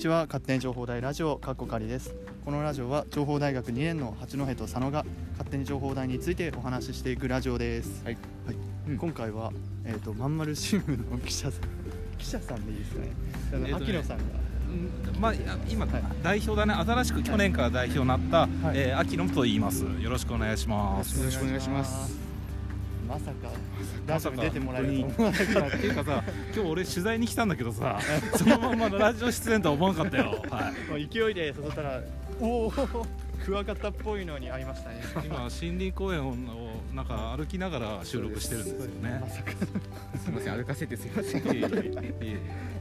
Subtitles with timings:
[0.00, 0.24] ちは。
[0.26, 2.14] 勝手に情報大ラジオかっこかりです。
[2.44, 8.02] このラジオは情報大学2年の八戸と佐野が勝手に情報大についてお話ししていくラジオです。
[8.02, 8.16] はい、
[8.46, 8.56] はい。
[8.88, 8.96] うん。
[8.96, 9.52] 今回は
[9.84, 11.60] えっ、とまんまる新聞の記者さん
[12.16, 13.08] 記者さんでいいですかね。
[13.52, 14.24] あのえーとね秋野さんが。
[14.70, 15.34] うんまあ、
[15.68, 16.02] 今、はい。
[16.22, 18.50] 代表だね、新しく去年から代表になった、はい。
[18.76, 19.84] えー秋野と言います。
[19.84, 21.18] よろしくお願いします。
[21.18, 22.19] よろしくお願いします
[23.10, 23.50] まさか
[24.06, 26.04] ラジオに出てもらえると思わなかっていうか。
[26.04, 26.24] さ、
[26.54, 27.98] 今日俺取材に来たんだけどさ、
[28.38, 30.44] そのままのラジオ出演とは思わなかったよ。
[30.48, 30.90] はい。
[30.90, 32.00] もう勢いで誘ったら
[32.40, 32.70] おお
[33.44, 35.02] クワガタっぽいのに会いましたね。
[35.24, 36.36] 今森林公園を
[36.94, 39.18] なんか歩きながら収録してるんですよね。
[39.20, 39.28] ま。
[39.28, 39.56] さかす
[40.28, 41.48] みません歩かせてすみません。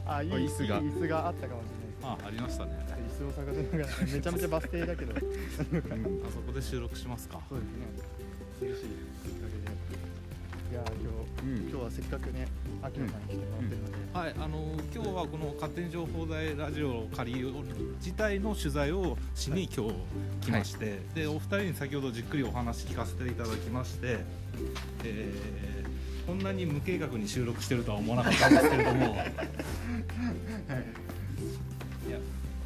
[0.06, 0.78] あいいあ椅子が。
[0.78, 1.66] いい椅子があったかもし
[2.04, 2.72] あ、ありましたね。
[2.72, 5.14] れない椅子を探しながらめちゃめちゃバス停だけど。
[5.20, 5.92] そ うですね
[6.28, 7.40] あそこで収録しますか。
[8.62, 8.84] 嬉しい。
[8.84, 10.06] きっかけで。
[10.06, 10.09] い
[10.80, 11.12] やー今
[11.42, 11.70] 日、うん。
[11.70, 12.48] 今日はせっかくね
[12.82, 14.58] 秋野さんに来てもらってるので、はい、あの
[14.94, 19.94] 今日はこの勝手に情報大ラジオ仮自体の取材をしに今日
[20.42, 24.20] 来まして、でお二人に先ほどじっくりお話聞かせていただきまして、
[25.04, 25.90] えー
[26.30, 29.18] こんなに無計画に収録してるとは思わなかったんですけれども、 い
[32.12, 32.20] や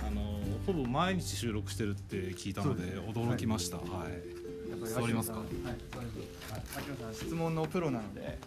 [0.06, 3.78] あのほぼ毎日収録してるって聞いたので驚きました。
[3.78, 3.88] はい。
[3.88, 4.43] やっぱり
[4.86, 5.38] 座りますか？
[5.38, 5.64] はい座
[6.82, 7.04] ります。
[7.04, 8.40] はい質問のプロなので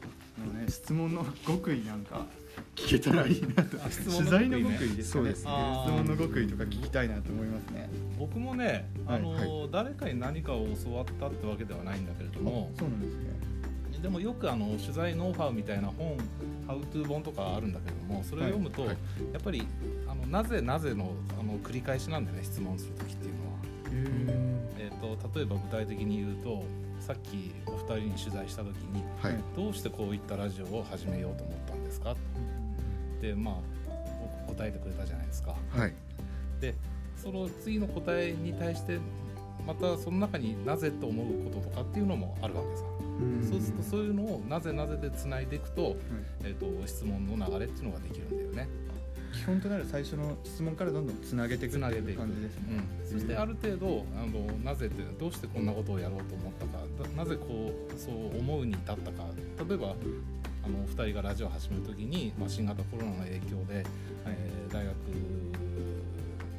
[0.44, 2.26] もうね質問の極意なんか。
[2.74, 3.76] 聞けたらいいなと。
[3.84, 5.20] あ質問取の極意ね材の極意ですかね。
[5.20, 5.50] そうですね。
[5.50, 5.92] あー。
[5.92, 7.90] 質問の極意とか聞きたいなと思いますね。
[8.18, 12.70] 僕もね、あの、はい誰かに何かを教わったってわけではないんだけれども。
[12.78, 13.36] そうなんですね。
[14.00, 16.16] でもよくあの取材ノウハウみたいな本
[16.66, 19.66] ハウトゥー本とかあるんだけどもそれを読むと、やっぱり
[20.06, 23.34] あのなぜなぜのあの繰り返しなんでね質問する時っていう
[24.78, 26.64] えー、と例えば具体的に言うと
[27.00, 29.34] さっきお二人に取材した時にはい。
[29.54, 32.12] どうしてこういったラジオを始めようと思ったんですか？
[32.12, 32.16] っ
[33.20, 33.54] てまあ
[34.48, 35.54] お答えてくれたじゃないですか。
[35.70, 35.92] はい。
[36.60, 36.74] で
[37.16, 38.98] その次の答えに対して
[39.66, 42.82] またその中になぜと思うこととかっていうのもあるわけさ。
[43.50, 45.96] そうするとそういうのをなぜなぜでつないでいくと,、
[46.44, 48.68] えー、と質問の流れっていうのができるんだよね。
[49.32, 56.84] 基本となる最初の質問からどんどんつなげていくつなげていく感じですね、うん、そしてある程度あのなぜってどうしてこんなことをやろうと思ったか
[57.16, 59.24] ななぜこうそう思うに至ったか。
[59.68, 59.94] 例えば
[60.66, 63.86] あの2人がラジオを始める時に、まあ、新型コロナの影響で、
[64.26, 64.94] えー大学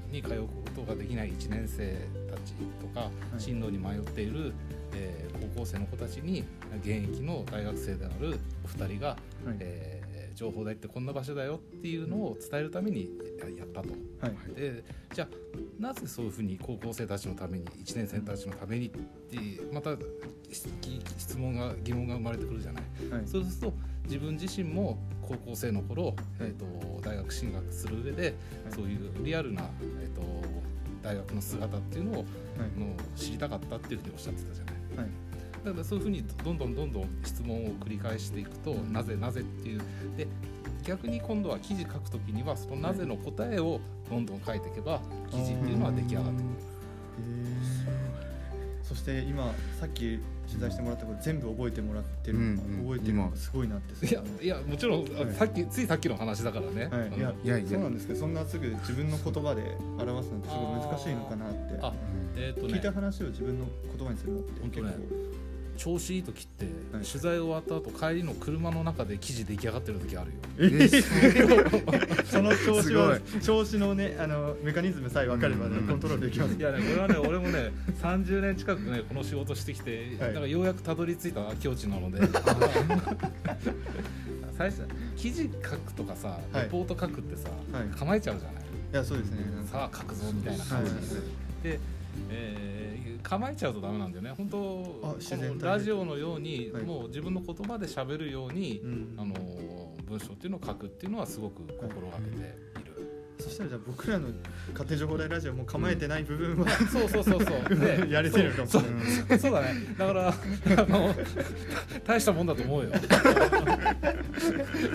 [0.09, 3.39] に通うことができない1年生たちとか、い。
[3.39, 4.53] 進路に迷っている、
[4.93, 6.45] えー高校生の子たちに
[6.81, 9.17] 現役の大学生であるお二人が、はい。
[9.59, 9.96] えー
[10.37, 13.09] 情報大ってこんな場所だよっていうのを伝えるために
[13.39, 13.89] ややったと。
[14.21, 14.83] はいで
[15.13, 19.37] じゃあなぜそういうふうに高校生たちのために1年生たちのためにって
[19.73, 19.95] また
[20.51, 20.69] 質
[21.17, 22.83] 質問が疑問が生まれてくるじゃない。
[23.09, 28.35] はいそうすると自分自身も高校生の頃、えー、と大学進学する上で、
[28.69, 29.69] そういうリアルな、
[30.01, 30.21] えー、と
[31.03, 32.25] 大学の姿っていうのを、はい
[32.79, 34.75] の知りたかったっていうふうにおっしゃってたじゃない。
[34.97, 35.26] はい
[35.67, 39.81] だからそういうふうにどんどんどんどん質問を繰り返していくとなぜなぜっていう。
[40.17, 40.27] で
[40.83, 46.77] 逆に今度は記事書くときにはそのなぜの答えをどんどん書いていけば記事っていうのは出来上がってくる。
[48.83, 50.17] そして今さっき
[50.47, 52.37] 取材してもらったこと全部覚えてもらってる。
[52.37, 52.85] うんうん。
[52.85, 54.05] 覚えてるのがすごいなって。
[54.05, 55.33] いやいやもちろん、はい。
[55.33, 56.85] さっきついさっきの話だからね。
[56.85, 61.79] はい、いやいやいやそうなんですけどそんなすぐ自分の言葉で表すのってすごい難しいのかなって。
[61.81, 61.93] あ
[62.37, 62.73] えっ、とね。
[62.75, 63.65] 聞いた話を自分の
[63.97, 64.95] 言葉にするのって本当ね
[65.77, 67.05] 調子いい時って、はい。
[67.05, 70.37] 取材終わった後帰りの車の中で記事出来上がってる時あるよ。
[70.57, 73.21] えー その調子はい。
[73.41, 75.87] 調子のねあのメカニズムさえ分かればねうん。
[75.87, 76.55] コントロールできます。
[76.55, 77.71] いやねこれはね俺もね
[78.01, 80.33] 30年近くねこの仕事してきて、はい。
[80.33, 82.19] だからようやくたどり着いた境地なので。
[84.57, 84.81] 最初
[85.15, 86.63] 記事書くとかさはい。
[86.63, 87.87] レポート書くってさ、はい。
[87.97, 89.37] 構えちゃうじゃない、いやそうですね。
[89.71, 90.91] さあ書くぞみたいな感じ
[91.63, 91.79] で、で、
[92.31, 92.76] えー
[93.27, 94.33] 構えちゃうとダメなんだよね。
[94.37, 96.83] 本当あ自然体このラジオのように、はい。
[96.83, 99.15] もう自分の言葉で喋るように、うん。
[99.17, 99.35] あの
[100.07, 103.35] 文章っていうのを書くっていうのはすごく心がけている。
[103.37, 104.33] そしたらじゃあ僕らの家
[104.85, 107.75] 庭情報大ラジオも構えてない部分は、そうそうそうそう。
[107.75, 109.05] でやれてるかもしそうれない。
[109.05, 109.73] そうそうだね。
[109.97, 110.33] だからあ
[110.87, 111.13] の
[112.05, 112.91] 大したもんだと思うよ。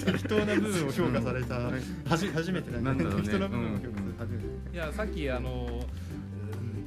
[0.06, 3.20] 適当な部分を評価された、はじ初めてなんだろうね。
[3.20, 5.84] 適当な部分を評価された初めて、いやさっきあの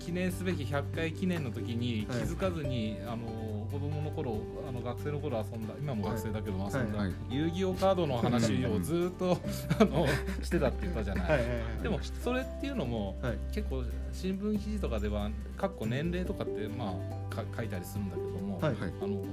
[0.06, 2.22] 記念すべき100回記念の時に気はい。
[2.26, 7.14] づかずに、あの子供の頃あの学生の頃遊んだ今も学生だけど遊んだ、はい。
[7.30, 9.38] 遊戯王カードの話をずっと
[9.80, 10.06] あの
[10.44, 11.32] してたって言ったじゃない。
[11.32, 13.38] はいはいはいでもそれっていうのもはい。
[13.52, 16.94] 結構新聞記事とかではかっこ年齢とかってま
[17.32, 18.76] あか書いたりするんだけども、はい。
[18.76, 18.94] はい。
[19.02, 19.24] あの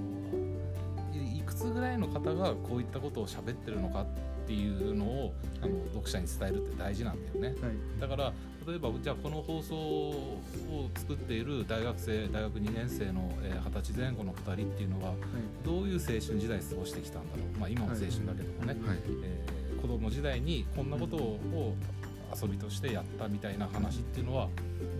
[1.12, 4.06] いいくつつぐらいの方がこういったことを喋ってるのかっ
[4.46, 5.34] ていうのを
[6.02, 7.60] 読者に伝えるって大事なんだよね。
[7.60, 8.00] はい。
[8.00, 8.32] だから
[8.66, 10.40] 例えばじゃあこの放送を
[10.96, 15.14] 作っている大学生大学2年生のえー二十歳前後の2人っていうのは
[15.64, 17.58] どういう青春時代過ごしてきたんだろう。
[17.58, 18.98] まあ今も青春だけどもね、はい。
[19.24, 21.74] えー子供時代にこんなことを
[22.40, 24.48] 遊びとしてやったみたいな話っていうのは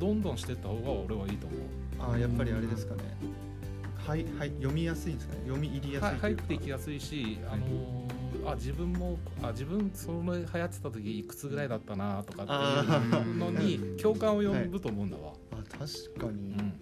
[0.01, 1.61] どんどんしていった方が俺はいいと思う。
[2.01, 3.03] ああやっぱりあれですかね。
[3.97, 5.41] はいはい読みやすいんですかね。
[5.45, 8.02] 読み入りやすいは入っていきやすいし、あのー
[8.45, 15.33] あ自分もあ自分その流行ってた時いくつぐらいだったなとかっていうのに 共感を呼ぶと思うんだわ。
[15.53, 16.73] あ確かに、うん。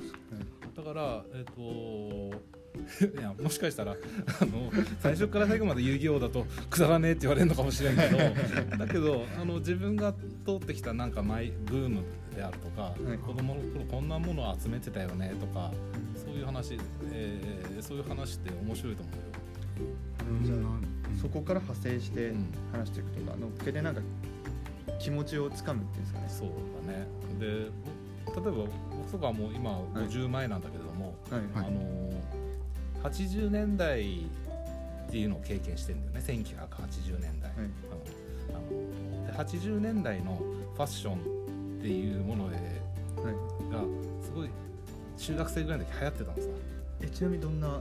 [0.74, 2.60] だから、えっと
[3.18, 4.70] いやもしかしたらあの
[5.00, 8.16] 最初から最後まで遊戯王だとくだらねえって言われるのかもしれんけど
[8.78, 12.02] だけどあの自分が通ってきたなんかマイブーム
[12.34, 13.18] であるとか、い。
[13.18, 15.72] 子供の頃こんなものを集めてたよねとか
[16.14, 16.78] そういう話、
[17.12, 19.20] えーそういう話って面白いと思うよ。
[20.44, 20.58] じゃあ
[21.20, 24.00] そこから派生してうん話していくとか、のっけでなんか
[24.98, 26.26] 気持ちをつかむっていうんですかね。
[26.28, 27.06] そうだね。
[27.38, 29.82] で例えば僕とかはもう今はい。
[30.08, 32.12] 50前なんだけれども、はい、あの
[33.02, 34.20] 80年代
[35.08, 36.44] っていうのを経験してるんだよね。
[36.44, 37.60] 1980年代、はい。
[37.60, 37.72] うん
[38.52, 40.40] あので80年代の
[40.74, 41.18] ファッションっ
[41.80, 43.34] ていうものではい。
[43.72, 43.80] が
[44.22, 44.50] すごい
[45.18, 46.42] 中学生ぐらいの時流行ってたのさ
[47.02, 47.80] えちなみにどんな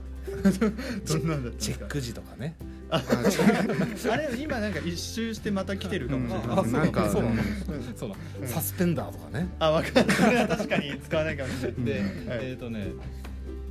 [1.08, 1.70] どんなんだったんですか？
[1.70, 2.54] チェック時とかね。
[2.92, 3.00] あ
[4.16, 7.22] れ今なんか一周してまた来てるかもしれない、うんあなんかそう。
[7.96, 8.48] そうなのうん。
[8.48, 9.48] サスペンダーとかね。
[9.60, 10.12] あ分かる。
[10.12, 11.84] それは確かに使わないかもしれない。
[11.84, 12.38] で、はい。
[12.42, 12.88] えっ、とね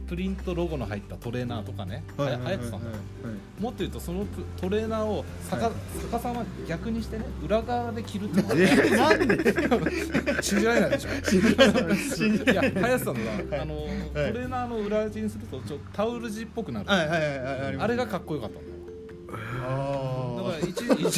[0.09, 2.95] プリントロゴの入ったトレーナーとかね、はや流行ってたのよ。
[3.59, 5.73] もっと言うとそのプトレーナーを逆,、はい。
[6.11, 10.41] 逆さま逆にしてね裏側で着るってのがえなんで？
[10.41, 11.09] 信じられないでしょ。
[11.23, 11.83] 信じられない。
[11.83, 14.31] いや流行ってたのが、あのはい。
[14.31, 17.75] トレーナーの裏地にするとちょっとタオル地っぽくなる、はいはいはいはい。
[17.77, 18.79] あれがかっこよかったんだよ
[19.31, 20.08] あだから
[20.59, 21.17] 一一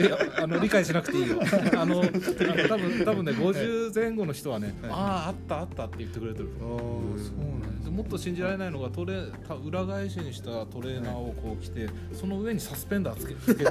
[0.00, 1.40] いやあの理解しなくていいよ。
[1.42, 13.70] あのあの多分多分ね50前後の人はね、はいあああったあったって言ってくれてるあーそうなんですでもっと信じられないのがトレた裏返しにしたトレーナーをこう着てその上にサスペンダーつけ つけて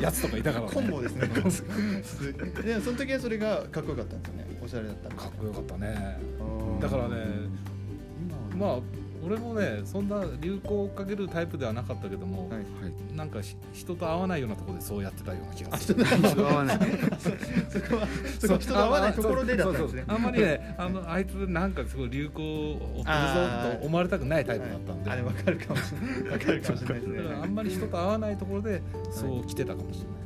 [0.00, 0.72] やつとかいたからね。
[0.72, 1.28] コンボですね。
[2.64, 4.58] でもその時はそれがかっこよかったんですよね。
[4.64, 6.18] おしゃれだったかっこよかったね。
[6.80, 7.14] だからね
[8.58, 8.78] まあ
[9.24, 13.16] 俺もねそんな流行を追っかけるタイプではなかったけども、はい。
[13.16, 16.04] なんかひ人と会わないようなところでそうやってたような気がする。
[16.48, 16.78] 合わない。
[17.68, 20.04] そこはそこは人と合わないところでだったんですね。
[20.06, 26.38] あんまりねあのあいつなんかすごい流行をと思われたくないタイプだったんで、あれ分かるかもしれない。
[26.38, 27.34] 分かるかもしれないですね。
[27.42, 30.17] あんまり人と会わないところでそう来てたかもしれない。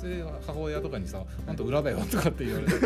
[0.00, 2.72] それで母親とかにさ「あんた裏だよ」とかって言われて「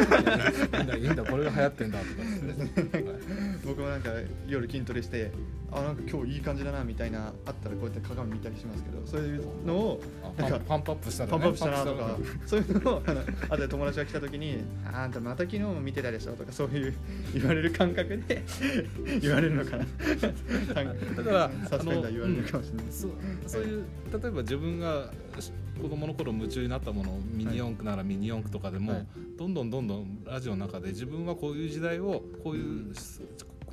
[0.76, 3.18] いいんだいいんだこれが流行ってんだ」とかって、 はい。
[3.64, 4.10] 僕もなんか
[4.48, 5.30] 夜筋トレして
[5.74, 10.00] あなんか今日いい感じだなみたいなあったらこうやって鏡見たりしますけどそういうのを
[10.38, 12.16] あなんかパンプアップしたらパンプアップしたなとか
[12.46, 16.94] そういうのをあの後で友達が来た時に「ああんたまた昨日も見てたでしょ」とかそういう
[17.34, 18.44] 言われる感覚で
[19.20, 19.84] 言われるのかな。
[19.84, 22.86] だからサスペンダー言われるかもしれない。
[22.90, 23.10] そう
[23.46, 25.10] そういう例えば自分が
[25.40, 29.06] し子供の頃夢中になったものミニ四駆ならミニ四駆とかでも、はい。
[29.36, 32.94] どんどんどんどんラジオの中で自分はこういう時代をこういう、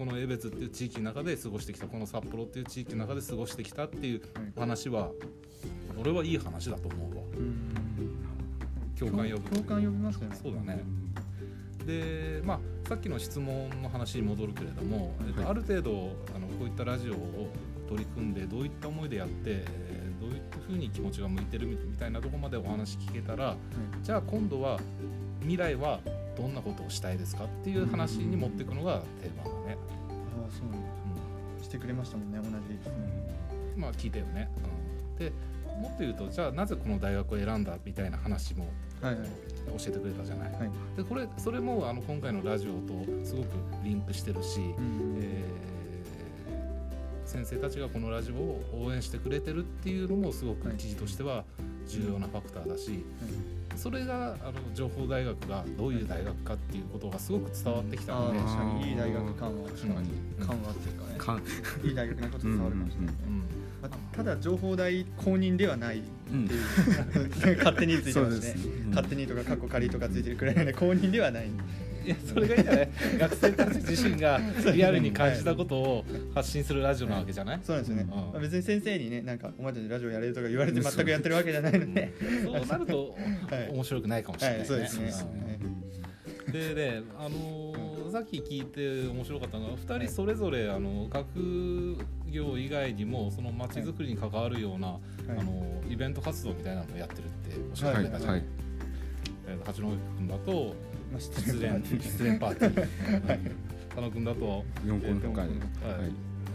[0.01, 4.21] この江別っていう地域の中で過ごしてきたこの札幌っていう地域の中で過ごしてきたっていう
[4.57, 5.11] 話は
[5.95, 7.23] 俺はいい話だと思うわ。
[8.97, 9.49] 共感呼ぶ。
[9.51, 10.35] 共感呼びますよね。
[10.41, 10.83] そうだね。
[11.85, 15.49] でまあさっきの質問の話に戻るけれども、えっとはい。
[15.51, 15.91] ある程度
[16.35, 17.51] あのこういったラジオを
[17.87, 23.57] 取り組んでどういった思いでやって、えーどういったふうに気持ちが向いてるみたいなところまでお話聞けたら、
[24.03, 24.79] じゃあ今度は
[25.39, 25.99] 未来は
[26.37, 29.77] どんなことをしたいですかっていう話に持っていくのが定番だね。
[30.09, 30.81] ああそうなん。
[30.81, 32.53] だしてくれましたもんね同じ。
[33.75, 33.81] うん。
[33.81, 34.49] まあ聞いたよね。
[34.57, 35.17] うん。
[35.17, 35.31] で
[35.81, 38.69] もっと言うとじゃあなぜこの大学を選んだみたいな話も
[39.01, 39.27] はいはい。
[39.77, 40.51] 教えてくれたじゃない。
[40.53, 40.69] はい。
[40.95, 43.47] でこれそれもあの今回のラジオとすごく
[43.83, 44.59] リンクしてるし、
[45.17, 45.70] えー
[47.31, 51.45] 先生たちがこのラジオを応援してくれてるっていうのもすごくはい記事としては
[51.87, 53.05] 重要なファクターだし、
[53.77, 58.39] それがあの情報大学がどういう大学かっていうことがすごく伝わってきたので、
[58.85, 59.93] いい大学感は確かに。
[60.39, 60.45] うん。
[60.45, 60.61] 感。
[60.61, 61.41] はっていうかね
[61.83, 63.07] いい大学なこと伝わるかもしれない。
[63.07, 63.39] ですねうん。
[63.81, 68.85] まあただ情報大公認ではないっていう、 勝手についてますねですね。
[68.89, 71.49] 勝手にとか過去仮とかついてるくらいなんで公認ではない
[72.05, 72.89] いやそれがいいんじゃない？
[73.19, 74.39] 学生たち自身が
[74.73, 78.09] リアルに感じたことを発信するラジオなわけじゃない、そうなんですよね、うん。
[78.17, 83.15] まあ別に先生にねなんかお前たちラジオやれるとか言われて全くやってるわけじゃないので、そうなると
[83.49, 83.69] はい。
[83.71, 84.59] 面白くないかもしれないね。
[84.61, 85.59] はいそうですね。
[86.45, 86.51] うん。
[86.51, 91.95] でね、あのーさっき聞いて面白かったのが2人それぞれあの学
[92.29, 94.99] 業以外にもその街づくりに関わるような、はい。
[95.39, 98.43] あのイベント活動みたいなのをやってるっておっしゃってたじゃん、はい
[99.47, 100.73] えー八戸君だとまあ
[101.19, 103.55] 失失恋失恋パーティー、うん
[103.91, 105.51] 佐野君だと、四校の会はいはい。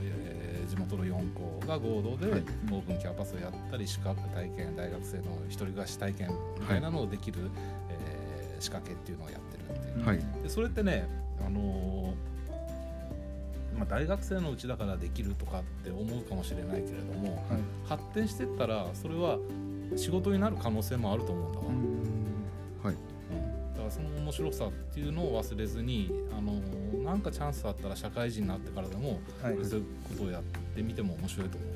[0.02, 2.40] えー地元の4校が合同ではい。
[2.40, 7.38] オープンキャンパスをやったり資格体験大学生の一人暮らし体験みたいなのをできる、
[7.90, 10.06] えー仕掛けっていうのをやってるっていう。
[10.06, 10.42] はい。
[10.42, 11.06] でそれってね、
[11.46, 17.60] あのーまあ、大学生のうちだからできるとかって思うかもしれないけれどもはい。
[17.86, 19.38] 発展してったらそれは
[19.94, 21.64] 仕事になる可能性もあると思うんだわ、
[24.26, 29.54] 面白さっていうのを忘れずに、あのーなんかチャンスあったら社会人になってからでもはい。
[29.64, 30.42] そういうことをやっ
[30.74, 31.70] てみても面白いと思う。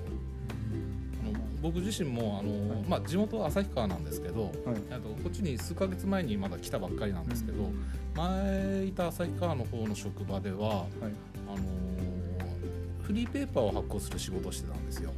[1.34, 2.82] あの僕自身もあの、はい。
[2.88, 4.52] まあ、地元は旭川なんですけど、はい。
[4.90, 7.70] あとこっちに数ヶ月前にまだ来たばっかりなんですけど、
[8.16, 10.88] 前いた旭川の方の職場でははい。
[11.46, 11.60] あのー
[13.04, 15.12] フリーペーパーを発行する仕事をしてたんですよ。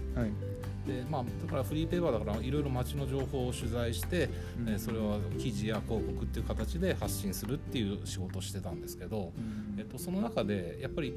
[0.86, 4.28] はいでまあ、だからフリーペーパーだからいろいろ街の情報を取材して、
[4.66, 9.32] えーそれは記事や広告っていう形で発信するっていう仕事をしてたんですけど、
[9.78, 11.14] えっと、その中でやっぱり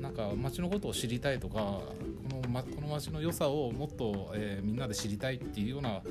[0.00, 1.82] なんか街のことを知りたいとかこ
[2.42, 6.02] の,、ま、この街の良さをもっと、えーみんなで知りたいっていうような、はい。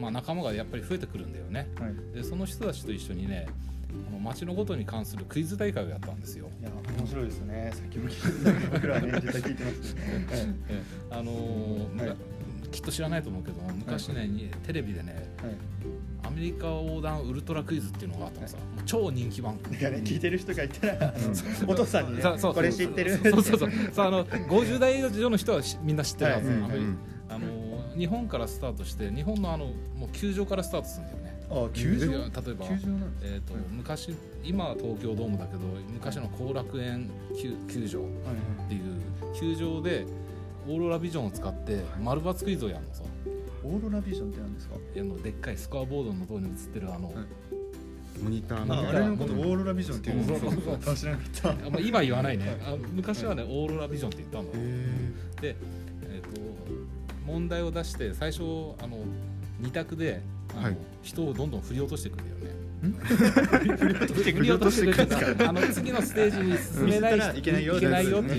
[0.00, 1.68] まあ、仲間がやっぱり増えてくるんだよね。
[1.78, 2.14] はい。
[2.14, 3.46] でその人たちと一緒にね
[4.06, 6.48] この街のことに関するクイズ大会をやったんですよ。
[6.60, 7.70] いや面白いですね。
[7.74, 10.26] さっきも聞いてた僕らはね 実際聞いてますけどね。
[10.68, 12.16] えーあのーはい
[12.70, 15.54] きっと知らないと思うけど昔ね、にテレビでねはい。
[16.22, 19.78] アメリカ横断ウルトラクイズっていうのがあったのさ、もう超人気番組。
[19.78, 23.70] ね聞いてる人がいたらあの お父さんにねこれ知ってるそうそうそう。
[23.92, 26.98] そうあの50代以上の人はしみんな知ってるはず、はいアメリうん
[27.28, 31.40] あの日本からスタートして日本のあのもう球場からスタートするんだよね。
[31.50, 32.12] あ球場？
[32.12, 33.62] 例えば、球場なんですえーとはい。
[33.72, 35.60] 昔今は東京ドームだけど
[35.92, 38.78] 昔の後楽園球球場っはいてい。
[38.78, 40.06] う球場で
[40.66, 43.02] オーロラビジョンを使って丸抜クイズをやるのさ。
[43.62, 44.74] オーロラビジョンって何ですか？
[44.76, 47.14] あのでっかいスコアボードのところに映ってるあの、はい。
[48.22, 50.78] モニターみたいなああれのことオーロラビジョンって言うんですそうそうそう。
[50.78, 51.50] かあ知らなかった。
[51.50, 52.58] あまあ、今言わないね。
[52.64, 55.56] あ昔はねオーロラビジョンって言ったんだへで、
[56.04, 56.40] えー、と
[57.26, 58.98] 問題を出して最初あの
[59.62, 60.20] 2択で
[60.52, 60.76] あの、はい。
[61.02, 62.60] 人をどんどん振り落としていくんだよね。
[62.80, 67.92] 振振り落としていくんですかあの次のステージに進めないいけないよっていう、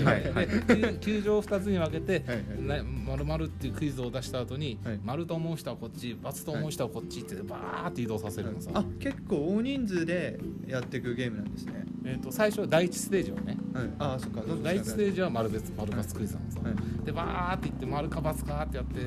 [0.04, 0.46] はいはい。
[0.46, 2.36] で球場を2つに分けてはい
[2.68, 11.84] はいな丸々っていうクイズを出した後に、はい丸と思う人はこっち×と思う人はこっちってバーって移動させるのさ、あ結構大人数でやっていくゲームなんですね。
[12.04, 13.56] えー、と最初第1ステージはね。
[13.74, 13.90] はい。
[13.98, 14.42] あそっか。
[14.62, 17.04] 第1ステージは丸別丸×クイズなのさ、はい。
[17.04, 19.00] でバーって言って丸か×かってやって、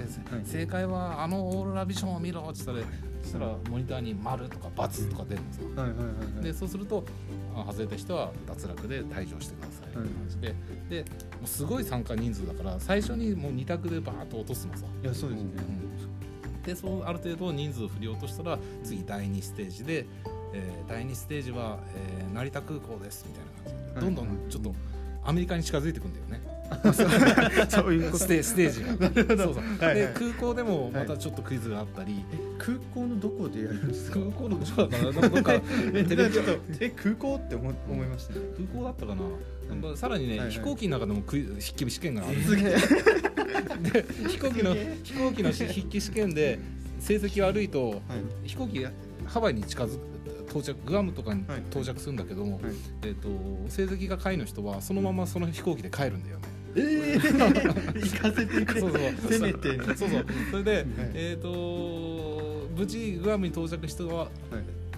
[0.46, 2.88] 正解はあのオーロラビジョンを見ろって言ったら
[3.26, 5.68] そしたらモニターに丸とか×とか出るんですよ。
[5.76, 6.44] はいはいはいはい。
[6.44, 7.04] でそうすると
[7.56, 9.88] あ外れた人は脱落で退場してください。
[9.88, 10.56] って感じで、
[10.90, 15.52] でもうすごい参加人数だから最初にもう2択でバーッと落とすのさ、いやそうですね。
[16.66, 20.06] でそうある程度人数を振り落としたら次第2ステージで、
[20.54, 24.22] えー第2ステージは、えー成田空港ですみたいな感じで。
[24.22, 24.76] どんどんちょっと
[25.24, 26.42] アメリカに近づいていくんだよね、
[27.70, 28.24] そういうこと。
[28.24, 29.38] ステステージが。
[29.46, 29.64] そうそう。
[29.64, 29.96] はいはい。
[29.96, 34.20] で空港でもまたちょっとクイズがあったり、え空港のどこでやるんですか？
[34.20, 35.54] 空港のそうだからなんか。
[35.94, 38.34] えテレビちょっとえ空港って思思いました？
[38.36, 39.22] ね空港だったかな、
[39.90, 39.98] うん。
[39.98, 40.52] さらにね、はいはい。
[40.52, 42.42] 飛行機の中でもクイズ筆記試験がある。
[42.42, 42.76] すげえ。
[43.92, 46.60] で飛行機の飛行機の筆記試験で
[47.00, 48.02] 成績悪いとはい。
[48.46, 48.92] 飛行機が
[49.26, 50.00] ハワイに近づく
[50.50, 51.60] 到着グアムとかにはい。
[51.70, 52.62] 到着するんだけども、はい。
[53.04, 53.30] えー、と
[53.70, 56.44] 成績が下位の人はそのままその飛行機で帰るんだよね。
[56.76, 59.32] ええ行かせてくれそうそう。
[59.32, 60.26] せめてそうそう。
[60.52, 64.30] それで、えー、と無事グアムに到着した人ははい。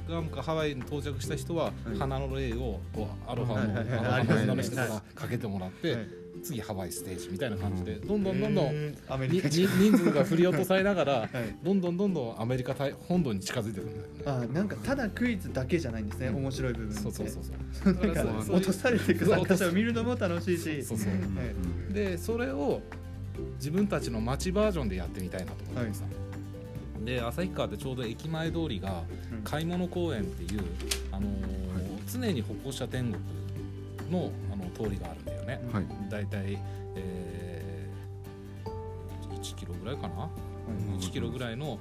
[0.07, 1.97] グアムかハワイに到着した人は、はい。
[1.99, 6.07] 花の礼をこうアロハのはいはいはいアロハの人からかけてもらって、はい
[6.43, 9.13] 次ハワイステージみたいな感じでどんどんどんどんえー。
[9.13, 11.29] アメにリカに人数が振り落とされながら、はい。
[11.63, 14.49] どんどんどんどんアメリカ大本土に近づいてくるんだよね。
[14.51, 17.93] あなんかただクイズだけじゃないんですね面白い部分そうそうそうそう。
[17.93, 20.83] なんかそう落とされていく参加者を見るのも楽しいし。
[20.83, 21.11] そうそう。
[21.11, 21.15] は
[21.89, 21.93] い。
[21.93, 22.81] でそれを
[23.55, 26.03] 自分たちの街バージョンでやってみたいなと思ってさ、
[27.05, 29.43] で旭川ってちょうど駅前通りがうん。
[29.43, 30.61] 買い物公園っていう、
[31.11, 31.57] あのー
[32.09, 33.21] 常に歩行者天国
[34.09, 34.31] の
[34.83, 35.59] 通りがあるんだよね。
[35.71, 35.85] はい。
[36.09, 36.57] だいたい、
[36.95, 40.29] えー1キロぐらいかな、
[40.99, 41.77] 1キロぐらいの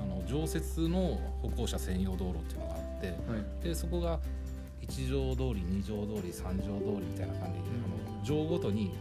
[0.00, 3.14] あの常設の歩行者専用道路っていうのがあっては
[3.62, 3.64] い。
[3.64, 4.18] でそこが
[4.82, 7.64] 1条通り2条通り3条通りみたいな感じで、
[8.14, 8.92] あの条ごとに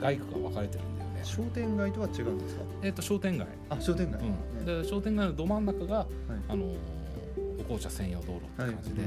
[0.00, 1.20] 街区が分かれてるんだよね。
[1.22, 2.62] 商店街とは違うんですか？
[2.82, 4.20] えっ、と商店街、あ商店街。
[4.20, 4.24] う
[4.62, 6.06] ん、ねで商店街のど真ん中が、はい。
[6.48, 6.74] あの
[7.58, 9.02] 歩行者専用道路って感じで、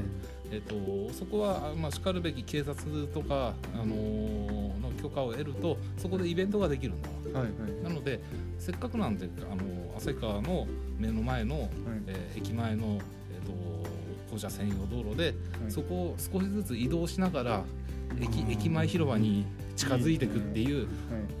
[0.50, 0.74] えっと
[1.12, 7.08] そこはまあしかるべき警察とかあのーの許可を得るとそこでイベントができるんだ。
[7.38, 7.82] わはいはい。
[7.82, 8.20] なので
[8.58, 9.62] せっかくなんであの
[9.96, 10.66] 旭川の
[10.98, 11.68] 目の前の、
[12.06, 12.98] えー駅前の、
[13.30, 13.88] えー、と
[14.30, 15.70] 歩者専用道路で、はい。
[15.70, 17.64] そこを少しずつ移動しながら
[18.20, 19.44] 駅駅前広場に
[19.76, 20.86] 近づいていくっていうはい。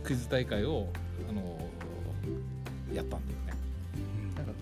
[0.04, 0.88] クイズ大会を
[1.28, 1.58] あの
[2.92, 3.34] やったんだ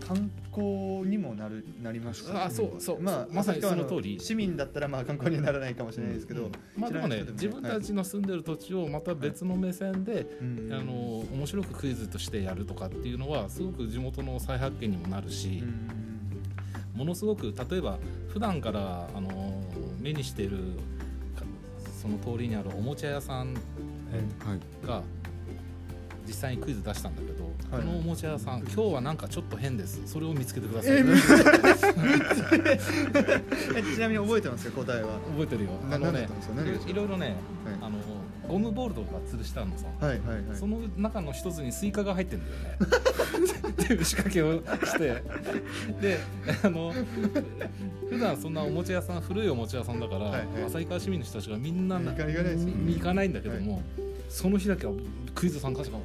[0.07, 4.21] 観光にもなるなりますしあそうそうまあまさにその通り。
[4.21, 10.73] 市民だったらまあ観光にはならないかもしれないですけど、まあ、でもね自分たちの住んでる土地をまた別の目線で、うん。
[10.73, 10.93] あの
[11.33, 16.99] 面白くクイズとしてやるとかっていうのはすごく地元の再発見にもなるし、うん。
[16.99, 17.99] ものすごく例えば
[18.29, 19.63] 普段からあの
[20.01, 20.59] 目にしている
[21.37, 21.45] か
[22.01, 23.61] その通りにあるおもちゃ屋さんは
[24.83, 24.87] い。
[24.87, 25.03] が
[26.27, 27.36] 実際にクイズ出したんだけど、はい
[27.71, 30.01] このおもちゃ屋さん今日はなんかちょっと変です。
[30.07, 31.01] それを見つけてください、え
[33.77, 35.19] えちなみに覚えてますか答えは？
[35.33, 35.71] 覚えてるよ。
[35.91, 36.29] なあのね
[36.87, 37.37] いろいろね、はい。
[37.83, 37.99] あの
[38.49, 40.57] ゴムボールとか吊るしてあるのさ、はいはいはい。
[40.57, 42.59] その中の一つにスイカが入ってんだよね。
[43.85, 45.23] っていう仕掛けをして。
[46.01, 46.21] で
[46.63, 46.95] あの
[48.09, 53.83] 普段そんなおもちゃ屋さん古いおもちゃ屋さんだから、旭川市民の人たちがみんな行かないんだけども、
[54.29, 54.93] その日だけは
[55.35, 55.99] クイズ参加者が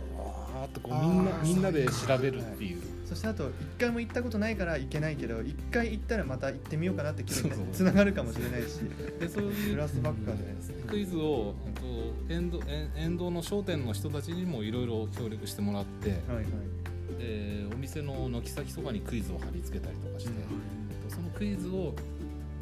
[0.71, 2.81] とこうみんなみんなで調べるっていう。
[3.05, 8.79] そしてあと一回も行ったことないから行けないけど一回行ったらまた行ってみようかなって気分にそうそうつながるかもしれないし。
[9.19, 10.09] でそういうプラスで。
[10.87, 11.53] クイズを
[12.29, 16.45] 沿道沿沿道の商店の人たちにもいろいろ協力してもらって、はいはい。
[17.19, 20.31] でお店の軒先とかにクイズを貼り付けたりとかして、
[21.09, 21.93] そのクイズを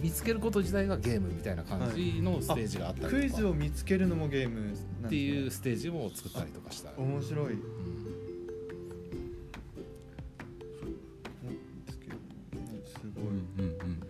[0.02, 4.72] 見つけること自体がゲームみたいな感じのステージがあったりとか、クイズを見つけるのもゲーム
[5.06, 7.54] っていうステージも作ったりとかした、面白い。
[7.54, 7.99] うん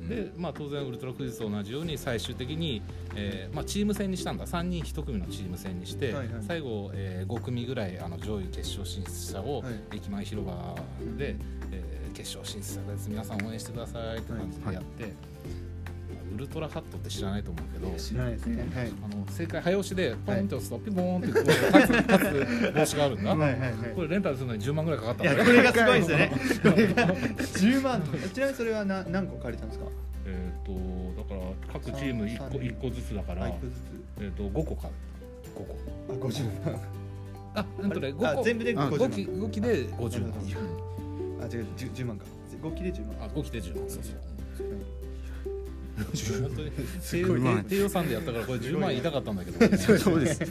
[0.10, 2.82] で、まあ、当然ウルトラクイズと同じように最終的に、
[3.16, 4.46] えーまあ、チーム戦にしたんだ。
[4.46, 6.44] 3人1組のチーム戦にして、はいはい。
[6.46, 9.98] 最後、え5組ぐらいあの上位決勝進出者をはい。
[9.98, 10.76] 駅前広場
[11.18, 11.36] で、
[11.72, 13.10] えー決勝進出者です。
[13.10, 15.08] 皆さん応援してくださいって感じでやって、ウ
[16.40, 17.90] ルトラハットって知らないと思うけど。
[18.00, 21.44] 知らないですねはいあの正解早押しでポンって押すとピンポーンって立
[22.72, 26.32] つ帽子があるんだ、はいはいはいこれレンタルするのに10万ぐらいかかったいやんだこれがすごいですよね
[26.64, 28.02] これが10万
[28.34, 29.86] ちなみにそれはな何個借りたんですか
[30.26, 30.72] えっ、と
[31.22, 34.90] だから各チーム1個三一個ずつだから、えっ、と5個か
[35.56, 35.78] 5個
[36.10, 36.80] あ50万
[37.56, 40.22] あうんとね5個あ全部であ50 5万機5機で50万なるほ
[41.40, 42.26] どあ違う 10, 10万か
[42.62, 44.99] 5期で10万あ5機で10万そうそうはい
[46.00, 50.42] 本当に低ごい低低予算でやったからこれ10万言いたかったんだけど、そうです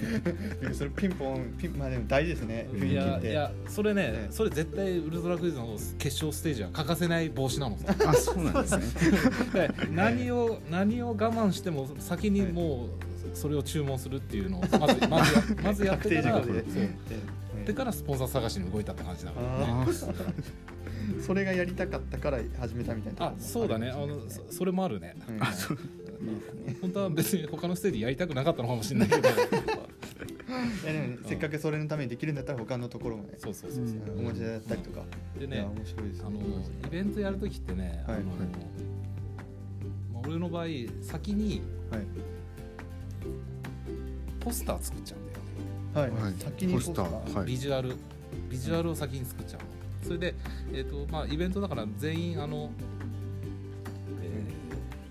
[0.72, 2.68] それピンポンピンまあでも大事ですね。
[2.72, 3.26] 雰囲い気って。
[3.28, 4.32] やいやそれね、ええ。
[4.32, 7.94] それ絶対ウルトラクイズの決勝ステージは欠かせない帽子なのさ。
[8.08, 8.84] あそうなんですね。
[9.54, 16.54] で何を何を我慢しても先にもうそれを注文するっていうのをまずまずやまずやってからそう。
[16.56, 16.88] え
[17.66, 19.92] でからスポンサー探しに動いたって感じだからね
[21.24, 23.90] それがやりたかったから始めたみたいなあそうだね。
[23.90, 25.16] あのそそれもあるね。
[25.28, 25.38] うん。
[26.80, 29.28] 本当は別に他のステージやりたくなかったのかもしれないけど。
[29.28, 29.32] い
[30.86, 33.34] やでもねせっかくそれのためにできるんだったら他のところもね。
[33.36, 33.96] そうそうそうそう。
[34.14, 34.26] うん。
[34.26, 35.04] おもちゃだったりとか。
[35.38, 36.44] でね面白いですあのね
[36.86, 38.16] イベントやるときってね、はい。
[38.16, 38.24] あの
[40.12, 40.66] まあ、俺の場合
[41.02, 42.02] 先にはい。
[44.40, 45.26] ポスター作っちゃうん
[45.94, 46.12] だよね。
[46.16, 46.24] はい。
[46.24, 46.34] はい。
[46.38, 47.34] 先にポスター。
[47.34, 47.46] はい。
[47.46, 47.94] ビジュアル。
[48.50, 50.34] ビジュアルを先に作っちゃうのそれで、
[50.72, 52.70] えーとまあ、イベントだから全員あの、
[54.22, 54.54] え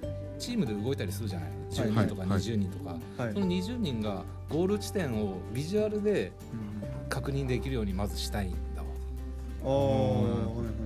[0.03, 3.33] ーチームで動いたりするじゃない？10人とかはい20人とか、はい。
[3.33, 7.09] その20人がゴール地点をビジュアルでうん。
[7.09, 8.87] 確認できるようにまずしたいんだわ。
[9.63, 9.69] あー。
[9.69, 10.77] はいはい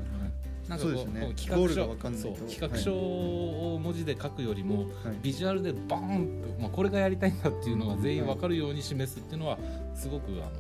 [0.69, 1.21] なんかこうそうですね。
[1.21, 9.57] こう企画書企画書を文字で書くよりも、はいビジュアルでバーンと、まあ、これがやりたいんだっていうのが全員分かるように示すっていうのは
[9.93, 10.51] すごくあの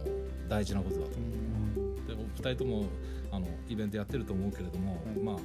[0.49, 2.07] 大事なことだと思う。
[2.07, 2.83] でお二人とも
[3.31, 5.19] あのイベントやってると思うけれども、はい。
[5.23, 5.35] まあ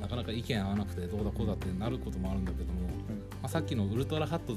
[0.00, 2.86] なかなか意見合わなくてどうだこうだってなることもあるんだけども、ま
[3.44, 4.56] あ、さっきのウルトラハット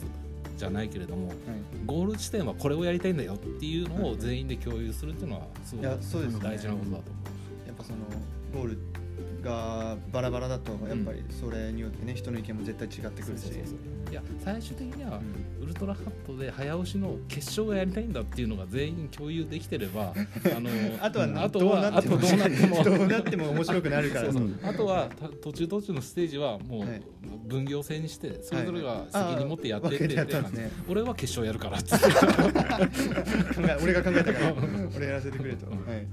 [0.58, 1.38] じゃないけれどもはい。
[1.86, 7.24] ゴール地点はこれをやりたいんだよっていうのを全員で共有するっていうのはすごく大事なことだと思
[7.68, 7.98] やっぱその
[8.54, 8.80] ゴール
[9.44, 13.26] がバラバラだとやっぱりそれによってね人の意見も絶対違ってう。
[13.26, 13.42] くるし。
[13.42, 13.78] そうそうそう
[14.14, 15.64] いや最終的にはうん。
[15.64, 20.70] ウルトラハットで早押しの決勝がやりたいんだっていうのが全員共有できてれば あの
[21.02, 22.84] あとはあとはあとどうなっても。
[22.84, 24.26] どうなっても面白くなるから。
[24.26, 24.44] そうそう。
[24.44, 24.60] うん。
[24.62, 27.02] あとはた途中途中のステージはもうはい。
[27.48, 32.06] 分業制にしてそれぞれが責任持ってやってってはいはいあーって分けてやったんですね俺は決勝やるからっつって。
[33.84, 34.54] 俺が考えたから。
[34.96, 35.86] 俺やらせてくれと、うん。
[35.86, 36.06] はい、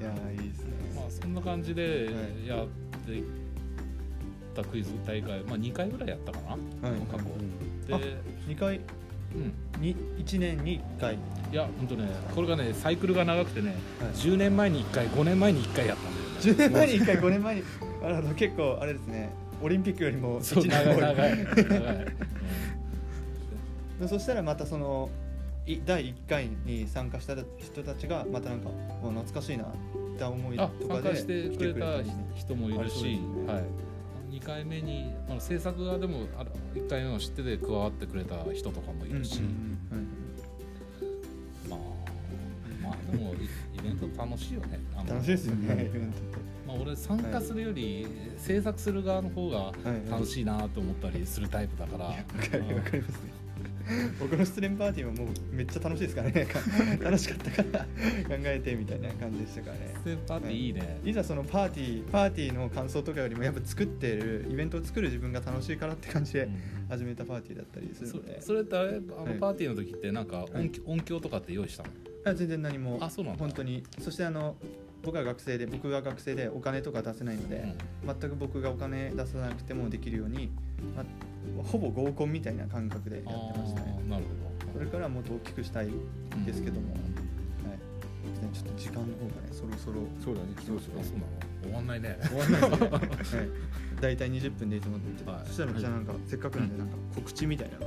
[0.00, 0.72] いやーいいですね。
[0.94, 2.10] まあそんな感じで
[2.46, 2.66] やっ
[3.06, 3.22] て
[4.60, 7.24] ったクイズ大会、まあ、2回ぐらいやったかな、はい過去
[7.94, 8.16] あで、
[8.48, 8.80] 2回？
[9.34, 11.14] うん、に1年に1回。
[11.14, 11.18] い
[11.54, 13.78] や本当ねこれがねサイクルが長くてね、はい
[14.14, 16.64] 10年前に1回5年前に1回やったんだよね。
[16.64, 17.62] 10年前に1回5年前に。
[18.02, 22.06] あの結構あれですねオリンピックよりもそう1年後長い長い長い、
[24.08, 25.10] そしたらまたその
[25.66, 28.68] い第1回に参加した人たちがまたなんか
[29.02, 29.66] もう懐かしいなっ
[30.16, 31.86] て思いあとかで参加してくれた
[32.34, 33.12] 人もいるしす、ね。
[33.46, 33.87] はい、2
[34.48, 39.42] 回目にあの制作側でもあ1回目の知ってて加わってくれた人とかもいるし、
[41.68, 41.78] まあ
[42.82, 45.14] まあでもイイベント楽しいよねあの。
[45.14, 46.18] 楽しいですよね、うんイベント
[46.66, 48.06] まあ、俺参加するより
[48.36, 53.37] 制作する側の方がはい楽しいなと思ったりするタイプだから、わかるわかりますね
[54.18, 56.46] 僕の失恋パーティーはもうめっちゃ楽しいですからね。
[57.00, 59.94] 楽しかったから考えてみたいな感じでしたからね。
[59.94, 66.58] ステパーティーいいね、いざそのパーティーパーティーの感想とかよりもやっぱ作ってるイベントを作る自分が楽しいからって感じでうん。
[66.88, 70.70] 始めたパーティーだったりするそので、それってあれあのはいパーティーの時ってなんか音,、はい。
[70.86, 71.90] 音響とかって用意したの？
[72.24, 72.98] あ全然何も。
[73.00, 73.38] あそうなんだ。
[73.40, 73.82] 本当に。
[74.00, 74.56] そしてあの
[75.02, 77.74] 僕は学生で僕が学生でお金とか出せないので、
[78.04, 80.50] 全く僕がお金出さなくてもできるように、
[80.96, 81.04] ま
[81.62, 83.98] ほぼ合コンみたいな感覚でやあってましたね。
[84.04, 84.24] ーなる
[84.72, 85.92] これからはもっと大きくしたいほ
[86.38, 86.94] どですけども。
[86.94, 87.68] うん。
[87.68, 87.78] はい。
[88.54, 90.48] ちょっと時間の方がねそろそろそうだね。
[90.64, 92.18] そうそうそうなの終わんないね。
[92.22, 93.50] 終わんないですね、はい、
[94.00, 95.24] 大体20分でいいと思って。
[95.24, 95.40] て、はい。
[95.46, 97.86] そしたらじゃあなんかせっかくなんでなんか告知みたいなの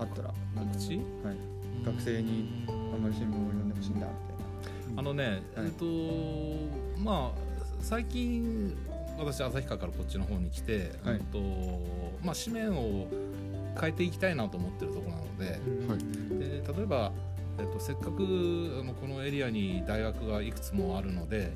[0.00, 0.96] あったら告知？
[0.96, 1.36] はい、
[1.84, 5.66] 学生にあんまり新聞を読んでほしいんだみあのね、はい。
[5.66, 5.84] えっと
[7.02, 7.46] まあ
[7.80, 8.76] 最近
[9.18, 11.14] 私旭川からこっちの方に来て、はい。
[11.16, 11.38] えっと
[12.24, 13.08] まあ紙面を
[13.78, 15.98] 変えていきたいなと思ってるところなのではい。
[16.38, 17.12] で例えば、
[17.58, 21.52] えっと、せっかくあのこのエリアに大学がいくつもあるので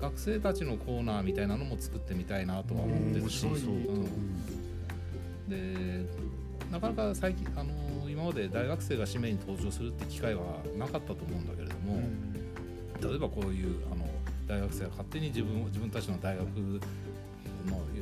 [0.00, 4.04] 学生たちのコーナーみたいなのも作ってみたいなとは思ってるし、うん。
[5.48, 6.06] で
[6.70, 7.70] なかなか最近あの
[8.08, 10.42] 今まで大学生が紙面に登場するって機会は
[10.78, 12.00] なかったと思うんだけれども、
[13.00, 14.01] 例えばこういうあの
[14.52, 16.80] 大学生が勝手に自分を自分たちの大学の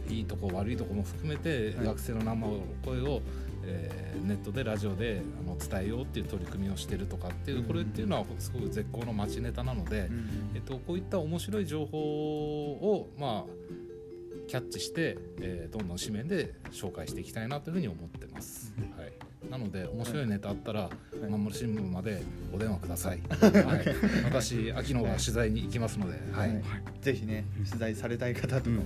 [0.09, 1.87] いいとこ悪いとこも含めて、はい。
[1.87, 3.23] 学生の生の声を、
[3.65, 7.65] えーネットでラジオであの伝えようっていう取り組みをしてるとかっていう、うん。
[7.65, 10.09] これっていうのはすごく絶好の街ネタなので、
[10.55, 18.75] えっと、こういった面白い情報を、まあ、キャッチして、えーどんどん紙面で紹介していきたいなというふうに思ってます。
[18.97, 20.90] はいなので面白いネタあったら、
[21.29, 22.22] まんまる新聞まで
[22.53, 23.20] お電話ください。
[23.31, 26.50] はい、私秋野が取材に行きますので、ははい。
[26.50, 26.55] い、
[27.00, 28.83] ぜひね取材されたい方とかも、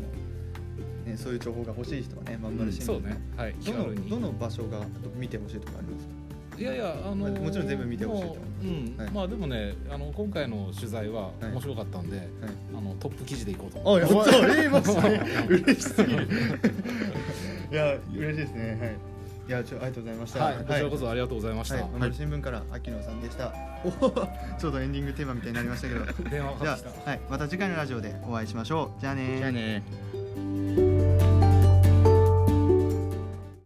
[1.05, 3.79] ね、そういう情報が欲しい人はねまんまる新聞、そうね、はい、気ど。
[3.79, 4.81] のどの場所が
[5.19, 6.15] 見てほしいとかありますか？
[6.57, 8.29] いやいやあのーもちろん全部見てほしいと。
[8.31, 8.39] 思
[9.09, 9.11] い。
[9.13, 11.47] まあでもねあの今回の取材ははい。
[11.53, 12.29] 面白かったんで、はい。
[12.77, 14.03] あのトップ記事でいこうと思あ、い。
[14.03, 14.09] や
[14.71, 14.91] ます。
[14.93, 15.09] った、
[15.53, 16.29] 嬉しすぎる。
[17.73, 18.79] いや、嬉しいですね。
[18.81, 19.14] はい。
[19.47, 20.45] いや、ちょ、ありがとうございました。
[20.45, 21.75] はい、こちらこそありがとうございました。
[21.75, 23.53] はい、はい、新聞から秋野さんでした。
[24.59, 26.05] ちょうどエンディングテーマみたいになりましたけど。
[26.31, 29.01] 電話かかっはい、また次回のラジオでお会いしましょう。
[29.01, 29.83] じゃあねじゃあね